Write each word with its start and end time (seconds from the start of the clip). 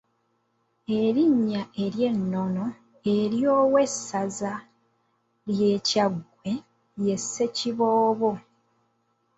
Erinnya 1.01 1.61
ery’ennono 1.83 2.65
ery’owessaza 3.17 4.53
ly’e 5.55 5.71
Kyaggwe 5.87 6.51
ye 7.05 7.15
Ssekiboobo. 7.21 8.31